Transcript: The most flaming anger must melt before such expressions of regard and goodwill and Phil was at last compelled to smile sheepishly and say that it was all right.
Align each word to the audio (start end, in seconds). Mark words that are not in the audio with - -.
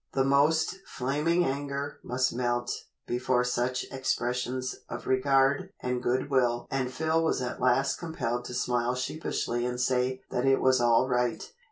The 0.13 0.23
most 0.23 0.77
flaming 0.87 1.45
anger 1.45 1.99
must 2.03 2.33
melt 2.33 2.71
before 3.05 3.43
such 3.43 3.83
expressions 3.91 4.77
of 4.89 5.05
regard 5.05 5.69
and 5.79 6.01
goodwill 6.01 6.65
and 6.71 6.91
Phil 6.91 7.23
was 7.23 7.39
at 7.39 7.61
last 7.61 7.99
compelled 7.99 8.45
to 8.45 8.55
smile 8.55 8.95
sheepishly 8.95 9.63
and 9.63 9.79
say 9.79 10.23
that 10.31 10.47
it 10.47 10.59
was 10.59 10.81
all 10.81 11.07
right. 11.07 11.53